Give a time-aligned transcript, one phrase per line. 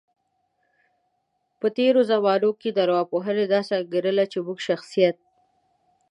[1.59, 5.17] په تیرو زمانو کې ارواپوهانو داسې انګیرله، چی موږ د شخصیت